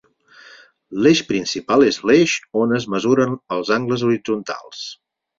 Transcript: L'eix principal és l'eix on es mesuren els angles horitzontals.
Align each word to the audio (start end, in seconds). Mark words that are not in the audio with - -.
L'eix 1.07 1.19
principal 1.31 1.85
és 1.89 1.99
l'eix 2.09 2.33
on 2.61 2.73
es 2.77 2.87
mesuren 2.93 3.35
els 3.57 3.69
angles 3.77 4.07
horitzontals. 4.09 4.81